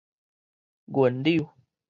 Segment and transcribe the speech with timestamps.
[0.87, 1.53] 銀柳